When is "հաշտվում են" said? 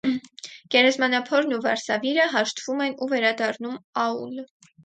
2.33-2.99